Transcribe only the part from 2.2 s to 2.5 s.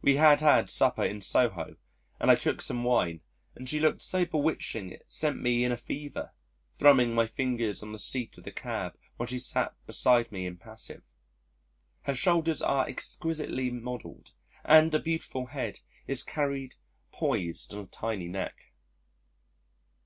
I